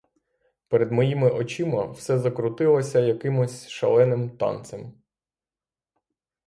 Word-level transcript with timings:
Перед 0.67 0.91
моїми 0.91 1.29
очима 1.29 1.85
все 1.85 2.19
закрутилося 2.19 2.99
якимось 2.99 3.67
шаленим 3.67 4.29
танцем. 4.37 4.93